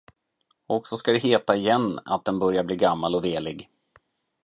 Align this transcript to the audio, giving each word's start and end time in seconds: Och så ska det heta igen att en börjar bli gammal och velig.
Och 0.67 0.87
så 0.87 0.97
ska 0.97 1.11
det 1.11 1.17
heta 1.19 1.55
igen 1.55 1.99
att 2.05 2.27
en 2.27 2.39
börjar 2.39 2.63
bli 2.63 2.75
gammal 2.75 3.15
och 3.15 3.25
velig. 3.25 3.69